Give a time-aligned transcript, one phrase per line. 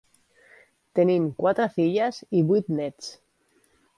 [0.99, 3.13] Tenien quatre filles i vuit néts.